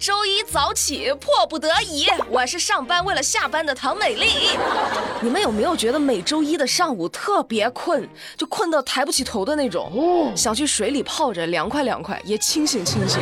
[0.00, 4.28] 周一早起迫不得已，我是上班为了下班的唐美丽。
[5.20, 10.32] 你们有没有觉得每周一的上午特别困，就困到抬不起头的那种？
[10.34, 13.20] 想去水里泡着，凉快凉快，也清醒清醒。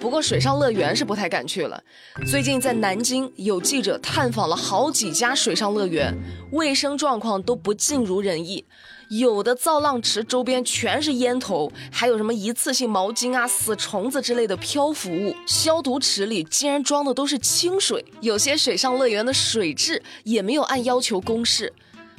[0.00, 1.82] 不过水上乐园是不太敢去了。
[2.26, 6.14] 最近在南京有记者探访了好几家水上乐园，
[6.52, 8.64] 卫生状况都不尽如人意。
[9.10, 15.34] 有的造浪池周边全是烟头，还有什么一次性毛巾啊、死虫子之类的漂浮物。
[15.46, 18.04] 消毒池里竟然装的都是清水。
[18.20, 21.72] 有些水上乐园的水质也没有按要求公示。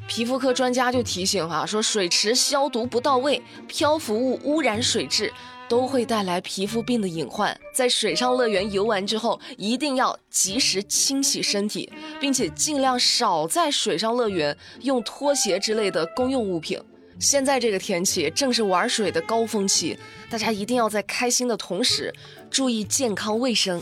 [0.07, 5.31] 皮肤科专家就提醒啊，说水池消毒不到位，漂浮物污染水质。
[5.71, 7.57] 都会带来皮肤病的隐患。
[7.73, 11.89] 在水上乐园游玩之后，一定要及时清洗身体，
[12.19, 16.77] 并且尽量少在水上乐园用拖鞋之类的公用物品。
[17.21, 19.97] 现在这个天气正是玩水的高峰期，
[20.29, 22.13] 大家一定要在开心的同时
[22.49, 23.81] 注意健康卫生。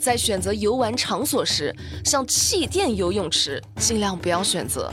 [0.00, 4.90] 在选择游玩场所时，像气垫游泳池尽量不要选择。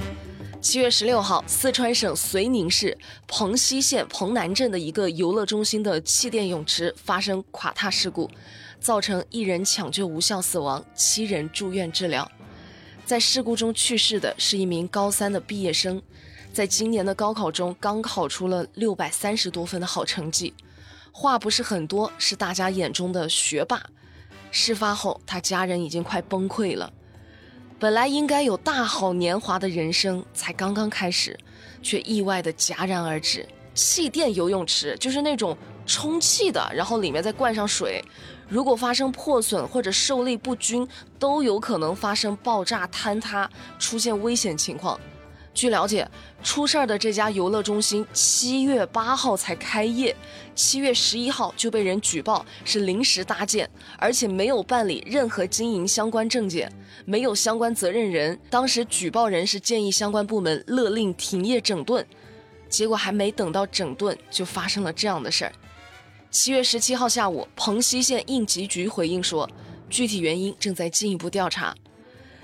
[0.65, 8.27] 七月十六号，四川省遂宁市蓬溪县蓬南镇的一个游乐中心的气垫泳池发生垮塌事故，
[8.79, 12.27] 造成一人抢救无效死亡，七人住院治疗。
[13.05, 16.01] 在事故中去世的是一名高三的毕业生，
[16.51, 20.51] 在今年的高考中刚考出了六百三十多分的好成绩，
[21.11, 23.83] 话不是很多，是大家眼中的学霸。
[24.49, 26.91] 事发后，他家人已经快崩溃了。
[27.77, 31.37] 本来应该有大好年华的人生才刚刚开始，
[31.83, 33.45] 却意外的戛然而止。
[33.73, 38.01] 气垫游泳池就是那种充气的，然后里面再灌上水，
[38.47, 40.87] 如果发生破损或者受力不均，
[41.19, 44.97] 都有可能发生爆炸、坍塌，出现危险情况。
[45.55, 46.05] 据了解，
[46.43, 50.13] 出事儿的这家游乐中心七月八号才开业，
[50.53, 56.69] 七月十一号就被人举报是临时搭建，而且没有办理任何经营相关证件，
[57.05, 58.37] 没有相关责任人。
[58.49, 62.05] 当时举报人是建议相关部门勒令停业整顿，
[62.67, 65.53] 结果还没等到整顿，就发生了这样的事儿。
[66.29, 69.49] 七月十七号下午，蓬溪县应急局回应说，
[69.89, 71.73] 具体原因正在进一步调查，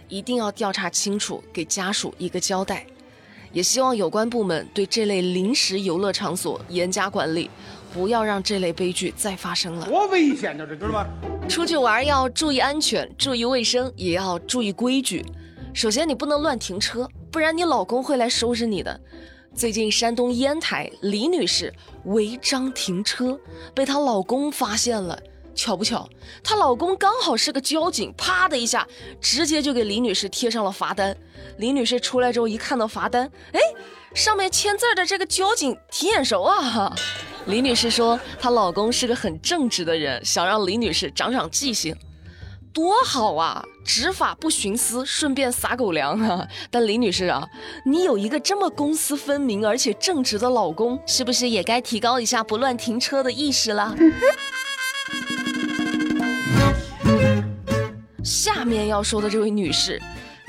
[0.07, 2.85] 一定要调查清楚，给家属一个交代。
[3.51, 7.49] 也希望有关部门对这类临时游乐场所严加管理，
[7.93, 9.85] 不要让这类悲剧再发生了。
[9.85, 11.07] 多危险呢，这知道吗？
[11.49, 15.25] 出去玩要注意安全，注意卫生，也要注意规矩。
[15.73, 18.99] 首先，你不能乱停车，不然你老公会来收拾你的。
[19.53, 21.73] 最近，山东烟台李女士
[22.05, 23.37] 违章停车，
[23.73, 25.21] 被她老公发现了。
[25.53, 26.07] 巧不巧，
[26.43, 28.87] 她老公刚好是个交警，啪的一下，
[29.19, 31.15] 直接就给李女士贴上了罚单。
[31.57, 33.59] 李女士出来之后一看到罚单，哎，
[34.13, 36.95] 上面签字的这个交警挺眼熟啊。
[37.45, 41.95] 李女士说，她老公是个很正直的人，想让李女士长长记性，
[42.73, 43.65] 多好啊！
[43.83, 46.47] 执法不徇私，顺便撒狗粮啊。
[46.69, 47.47] 但李女士啊，
[47.83, 53.95] 你有一个这么公私分明而且正直的老公，是不是也该提高一下不乱停车的意识了？
[58.23, 59.99] 下面要说的这位女士，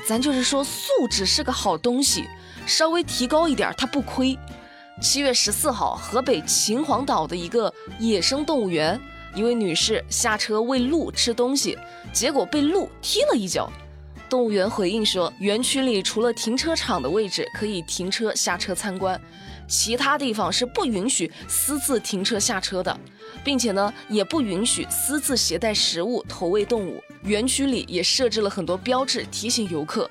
[0.07, 2.27] 咱就是说素质是个好东西，
[2.67, 4.37] 稍微提高一点她不亏。
[5.01, 8.99] 七月十四号，河北秦皇岛的一个野生动物园，
[9.33, 11.77] 一位女士下车喂鹿吃东西，
[12.13, 13.71] 结果被鹿踢了一脚。
[14.29, 19.19] 动物园回应说，园区里除了停车场的位置可以停车下车参观。
[19.67, 22.95] 其他地方是不允许私自停车下车的，
[23.43, 27.01] 并且呢，也不允许私自携带食物投喂动物。
[27.23, 30.09] 园区里也设置了很多标志提醒游客。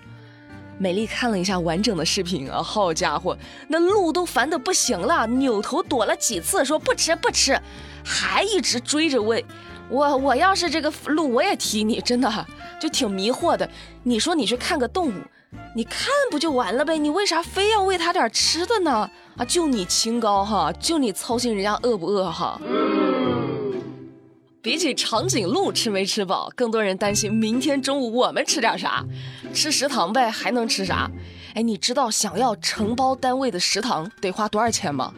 [0.79, 3.37] 美丽看了一下完整的视频啊，好家伙，
[3.69, 7.61] 那鹿都烦得不行了，扭头躲了几次，说不吃不吃，
[8.05, 9.45] 还一直追着喂。
[9.89, 12.47] 我我要是这个鹿，我也踢你，真的
[12.81, 13.69] 就挺迷惑的。
[14.03, 15.23] 你说你去看个动物。
[15.77, 16.97] 你看不就完了呗？
[16.97, 19.11] 你为啥非要喂它点吃的呢？
[19.37, 22.59] 啊，就你清高哈，就你操心人家饿不饿哈。
[24.63, 29.05] 比起长颈鹿吃没吃饱，更多人担心明天中午我们吃点啥？
[29.53, 31.11] 吃食堂呗，还能吃啥？
[31.55, 35.13] 哎，你知道想要承包单位的食堂得花多少钱吗？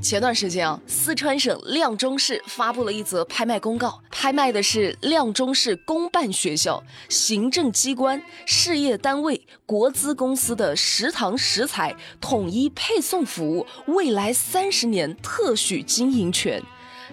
[0.00, 16.62] 前段时间啊，四川省阆中市发布了一则拍卖公告，拍卖的是阆中市公办学校、行政机关、事业单位、国资公司的食堂食材统一配送服务未来三十年特许经营权，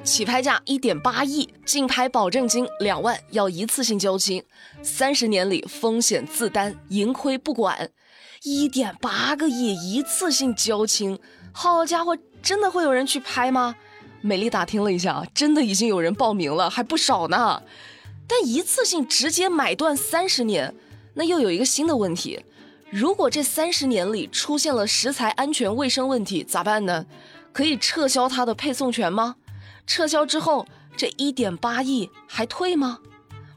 [0.03, 4.43] 起拍价一点八亿，竞拍保证金两万，要一次性交清，
[4.81, 7.89] 三十年里风险自担，盈亏不管，
[8.43, 11.19] 一点八个亿一次性交清，
[11.51, 12.17] 好家伙！
[12.41, 13.75] 真的会有人去拍吗？
[14.21, 17.61] 美丽打听了一下，真的已经有人报名了，还不少呢。
[18.27, 20.73] 但一次性直接买断三十年，
[21.13, 22.43] 那又有一个新的问题：
[22.89, 27.05] 如果这三十年里出现了食材安全卫生问题，咋办呢？
[27.53, 29.35] 可以撤销它的配送权吗？
[29.85, 32.99] 撤销之后，这一点八亿还退吗？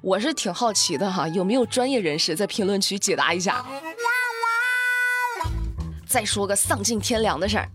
[0.00, 3.64] 我是挺好奇的哈，有没有专业人士在评论区解答一下？
[6.06, 7.68] 再说个丧尽天良的事儿，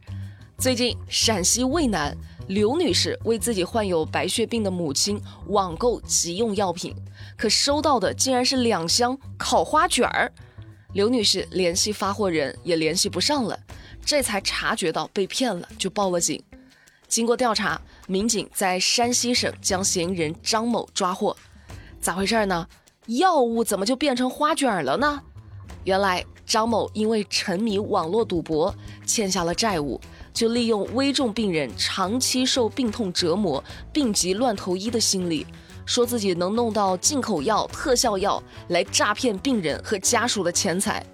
[0.58, 2.16] 最近陕西渭南
[2.48, 6.96] 刘女士为自己患有白血病的母亲网购急用药品，
[7.38, 10.32] 可收到的竟然是两箱烤花卷儿。
[10.94, 13.60] 刘女士联系发货人也联系不上了，
[14.06, 16.42] 这才察觉到被骗了，就报了警。
[17.08, 21.38] 经过调查，民警在山西省将嫌疑人张某抓获。
[22.02, 22.68] 咋回事呢？
[23.06, 25.22] 药物怎么就变成花卷了呢？
[25.84, 26.26] 原来。
[26.50, 28.74] 张某因为沉迷网络赌博，
[29.06, 30.02] 欠下了债务，
[30.34, 33.64] 就利用危重病人长期受病痛折磨、
[33.94, 35.46] 病急乱投医的心理，
[35.86, 41.06] 说自己能弄到进口药、特效药来诈骗病人和家属的钱财。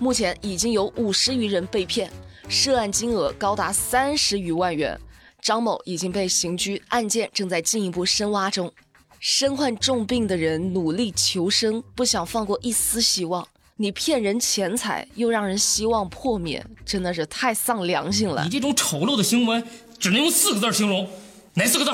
[0.00, 2.10] 目前已经有五十余人被骗，
[2.48, 5.00] 涉案金额高达三十余万元。
[5.42, 8.72] 张某已经被刑拘，案件正在进一步深挖中。
[9.18, 13.46] 身患重病的人努力求生，不想放过一丝希望。
[13.76, 18.44] 你骗人钱财，又让人希望破灭，真的是太丧良心了。
[18.44, 19.62] 你这种丑陋的行为，
[19.98, 21.08] 只能用四个字形容，
[21.54, 21.90] 哪四个字？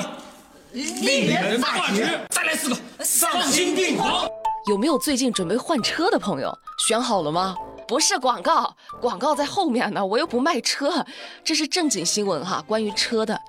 [0.73, 2.05] 令人发指。
[2.29, 4.27] 再来四个，丧心病狂。
[4.69, 6.53] 有没有最近准备换车的朋友？
[6.87, 7.55] 选好了吗？
[7.87, 11.05] 不是广告，广告在后面呢，我又不卖车，
[11.43, 13.39] 这是正经新闻哈，关于车的。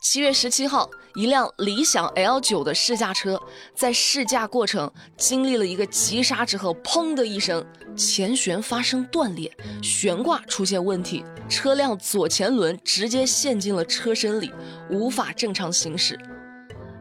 [0.00, 3.38] 七月十七号，一辆理想 L 九的试驾车
[3.74, 7.62] 在试驾过程经历了一个急刹之后，砰的一声，
[7.94, 14.50] 前悬发生断裂，悬挂出现问题，车辆左前轮直接陷进了车身里，
[14.88, 16.18] 无法正常行驶。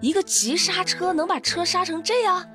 [0.01, 2.45] 一个急刹车能把车刹成这样？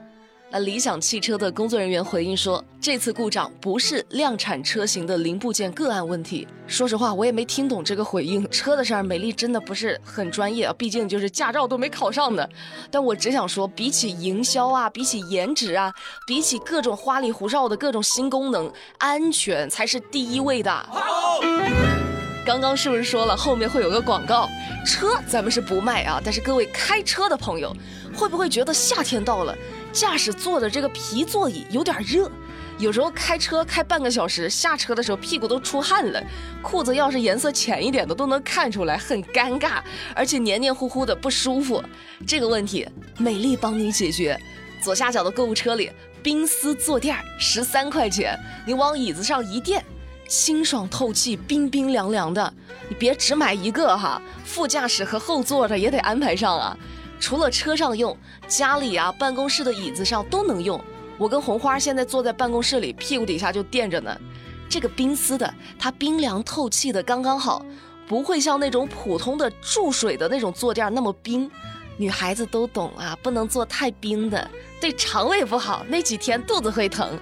[0.56, 6.46] 那理想汽车的工作人员回应说，这次故障不是量产车型的零部件个案问题。
[6.68, 8.48] 说实话，我也没听懂这个回应。
[8.48, 12.48] 车的事儿，美丽真的不是很专业啊，毕竟就是驾照都没考上的。
[12.88, 15.92] 但我只想说，比起营销啊，比起颜值啊，
[16.24, 20.70] 比起各种花里胡哨的各种新功能，安全才是第一位的。
[20.70, 21.40] 好，
[22.46, 24.48] 刚刚是不是说了后面会有个广告？
[24.86, 27.74] 车咱们是不卖啊，但是各位开车的朋友，
[28.14, 29.52] 会不会觉得夏天到了？
[29.94, 32.29] 驾驶座的这个皮座椅有点热，
[32.79, 36.20] 有时候开车开半个小时，下车的时候屁股都出汗了，
[36.61, 39.75] 裤子要是颜色浅一点的都能看出来，很尴尬，
[40.12, 41.81] 而且黏黏糊糊的不舒服。
[42.26, 42.85] 这个问题，
[43.17, 44.37] 美丽帮你解决。
[44.82, 45.93] 左下角的购物车里，
[46.25, 48.37] 冰丝坐垫十三块钱，
[48.67, 49.82] 你往椅子上一垫，
[50.29, 52.52] 清爽透气，冰冰凉凉的。
[52.88, 56.76] 你别只买一个哈，副驾驶和后座的也得安排上啊。
[57.20, 58.16] 除了车上用，
[58.46, 60.81] 家里啊、办公室的椅子上都能用。
[61.16, 64.16] 我跟红花现在坐在办公室里，屁股底下就垫着呢。
[64.69, 67.64] 这个冰丝的，它冰凉透气的刚刚好，
[68.08, 71.50] 不会像那种普通的注水的那种坐垫那么冰。
[71.96, 74.50] 女孩子都懂啊，不能坐太冰的，
[74.81, 77.19] 对肠胃不好，那几天肚子会疼。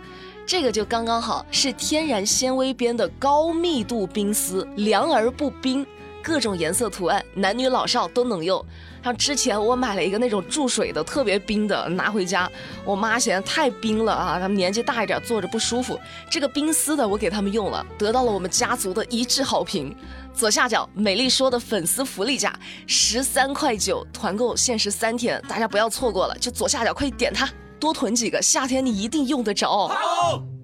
[0.47, 5.87] 这个就刚刚好，是天然纤维编的高密度冰丝，凉而不冰。
[6.23, 8.65] 各种颜色图案，男女老少都能用。
[9.03, 12.49] 像之前我买了一个那种注水的，特别冰的，拿回家，
[12.85, 15.99] 我妈嫌太冰了啊，他们年纪大一点，坐着不舒服。
[16.31, 19.95] 这个冰丝的我给他们用了，得到了我们家族的一致好评。
[20.33, 26.39] 左下角美丽说的粉丝福利价十三块九，团购限时三天，大家不要错过了。
[26.39, 29.91] 就左下角快点它，多囤几个，夏天你一定用得着。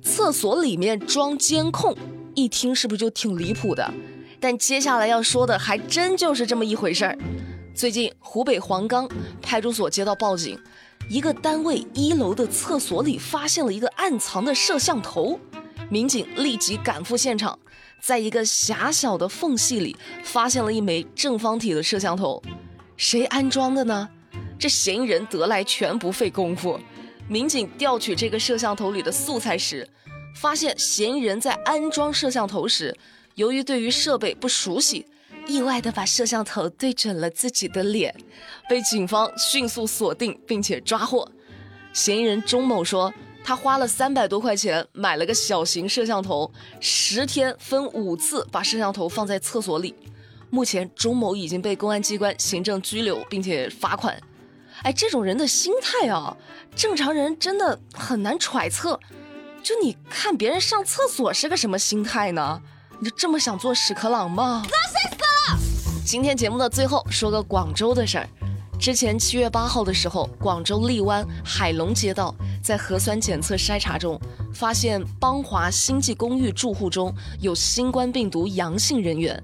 [0.01, 1.95] 厕所里面装监控，
[2.35, 3.93] 一听是不是就挺离谱的？
[4.41, 7.19] 但接下来要说的还真就是这么一回事儿。
[7.75, 9.09] 最近，湖北黄冈
[9.41, 10.59] 派出所接到报警，
[11.09, 15.39] 一个单位一楼的厕所里发现了一个暗藏的摄像头。
[15.89, 17.59] 民警立即赶赴现场，
[18.01, 22.43] 在一个狭小的缝隙里发现了一枚正方体的摄像头。
[22.97, 24.09] 谁安装的呢？
[24.59, 26.79] 这嫌疑人得来全不费工夫。
[27.29, 29.89] 民警调取这个摄像头里的素材时，
[30.35, 32.97] 发现嫌疑人在安装摄像头时。
[33.39, 35.07] 由于对于设备不熟悉，
[35.47, 38.13] 意外的把摄像头对准了自己的脸，
[38.69, 41.31] 被警方迅速锁定并且抓获。
[41.93, 43.15] 嫌疑人钟某说，
[43.45, 49.95] 他花了三百多块钱买了个小型摄像头，十天分五次把摄像头放在厕所里。
[50.51, 54.21] 目前，钟某已经被公安机关行政拘留并且罚款。
[54.83, 56.37] 哎，这种人的心态啊，
[56.75, 58.99] 正常人真的很难揣测。
[59.63, 62.61] 就你看别人上厕所是个什么心态呢？
[63.01, 64.65] 你就这么想做屎壳郎吗？
[64.65, 65.59] 死了！
[66.05, 68.29] 今天节目的最后说个广州的事儿。
[68.77, 74.21] 之前七月八号的时候，广州荔湾海龙街道在核酸检测筛查中，
[74.53, 79.41] 发现邦华星际公寓住户中有新冠病毒阳性人员。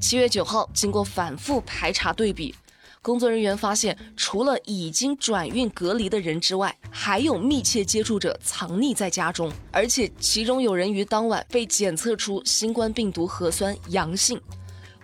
[0.00, 2.54] 七月九号，经过反复排查对比，
[3.06, 14.40] 工作人员发现，除了已经转运隔离的人之外，还有密切接触者藏匿在家中，而且其中有人于当晚被检测出新冠病毒核酸阳性。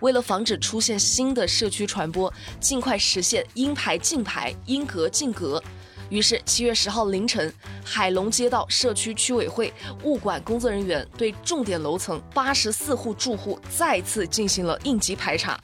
[0.01, 5.63] 为了防止出现新的社区传播，尽快实现应排尽排、应隔尽隔，
[6.09, 7.53] 于是七月十号凌晨，
[7.85, 15.57] 海龙街道社区区委会物管工作人员对重点楼层八十四户住户再次进行了应急排查，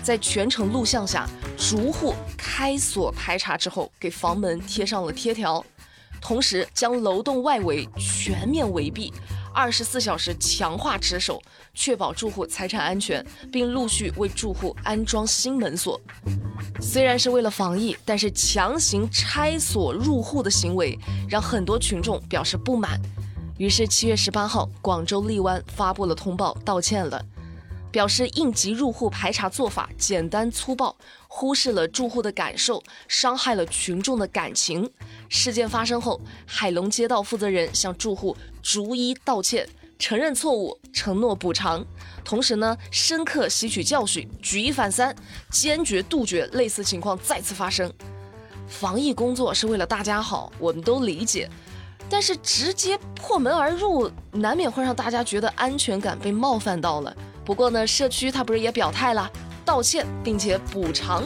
[0.00, 1.28] 在全程录像下，
[1.68, 5.64] 逐户开锁排查之后，给房门贴上了贴条，
[6.20, 9.12] 同时将楼栋外围全面围蔽。
[9.54, 11.40] 二十四小时强化值守，
[11.72, 15.98] 确保住户财产安全，并陆续为住户安装新门锁。
[16.80, 23.00] 虽然是为了防疫，但是强行拆锁入户的行为让很多群众表示不满。
[23.56, 27.24] 于是七月十八号，广州荔湾发布了通报，道歉了。
[27.92, 30.96] 表示应急入户排查做法简单粗暴，
[31.28, 34.90] 忽视了住户的感受，伤害了群众的感情。
[35.28, 39.68] 事件发生后，海龙街道负责人向住户逐一道歉，
[39.98, 41.84] 承认错误，承诺补偿。
[42.24, 45.14] 同时呢，深刻吸取教训，举一反三，
[45.50, 47.92] 坚决杜绝类似情况再次发生。
[48.66, 51.46] 防疫工作是为了大家好，我们都理解。
[52.08, 57.14] 但是直接破门而入，难免会让大家觉得安全感被冒犯到了。
[57.44, 59.30] 不过呢，社区他不是也表态了，
[59.64, 61.24] 道歉并且补偿。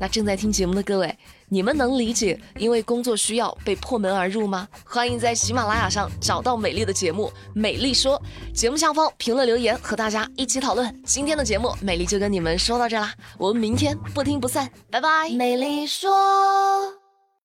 [0.00, 4.68] 那正在听节目的各位，你们能理解因为工作需要被破门而入吗？
[4.84, 8.16] 欢迎在喜马拉雅上找到美丽的节目《美丽说》，
[8.54, 11.02] 节目下方评论留言和大家一起讨论。
[11.04, 15.30] 今天的节目，美丽就跟你们说到这啦，我们明天不听不散，拜拜。
[15.30, 16.97] 美丽说。